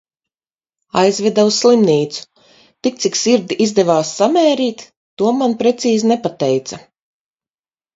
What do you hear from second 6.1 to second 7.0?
nepateica.